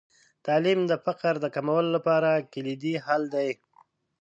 تعلیم 0.45 0.79
د 0.87 0.93
فقر 1.05 1.33
د 1.41 1.45
کمولو 1.55 1.89
لپاره 1.97 2.29
کلیدي 2.53 2.95
حل 3.05 3.23
دی. 3.35 3.49